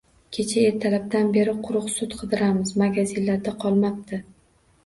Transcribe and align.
Kecha 0.35 0.61
ertalabdan 0.69 1.29
beri 1.35 1.53
quruq 1.67 1.91
sut 1.97 2.15
qidiramiz, 2.21 2.73
magazinlarda 2.85 3.55
qolmabdi 3.67 4.25